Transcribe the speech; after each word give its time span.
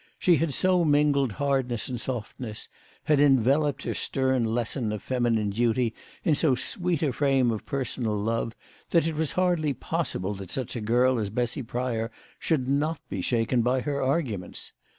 She 0.17 0.37
had 0.37 0.51
so 0.51 0.83
mingled 0.83 1.33
hardness 1.33 1.87
and 1.87 2.01
softness, 2.01 2.67
had 3.03 3.19
enveloped 3.19 3.83
her 3.83 3.93
stern 3.93 4.43
lesson 4.43 4.91
of 4.91 5.03
feminine 5.03 5.51
duty 5.51 5.93
in 6.23 6.33
so 6.33 6.55
sweet 6.55 7.03
a 7.03 7.13
frame 7.13 7.51
of 7.51 7.67
personal 7.67 8.17
love, 8.17 8.55
that 8.89 9.05
it 9.05 9.13
was 9.13 9.33
hardly 9.33 9.75
pos 9.75 10.13
sible 10.15 10.35
that 10.39 10.49
such 10.49 10.75
a 10.75 10.81
girl 10.81 11.19
as 11.19 11.29
Bessy 11.29 11.61
Pry 11.61 11.93
or 11.97 12.11
should 12.39 12.67
not 12.67 12.99
be 13.09 13.21
shaken 13.21 13.61
by 13.61 13.81
her 13.81 14.01
arguments. 14.01 14.73